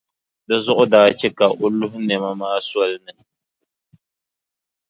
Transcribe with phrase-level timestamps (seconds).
[0.47, 3.13] Di zuɣu daa che ka o luhi nɛma maa soli ni.